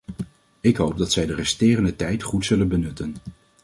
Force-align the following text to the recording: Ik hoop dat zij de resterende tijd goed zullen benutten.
Ik 0.61 0.75
hoop 0.77 0.97
dat 0.97 1.11
zij 1.11 1.25
de 1.25 1.35
resterende 1.35 1.95
tijd 1.95 2.23
goed 2.23 2.45
zullen 2.45 2.67
benutten. 2.67 3.15